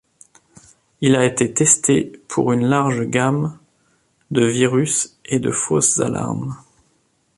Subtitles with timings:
[1.01, 3.59] Il a été testé pour une large gamme
[4.31, 6.57] de virus et de fausses alarmes.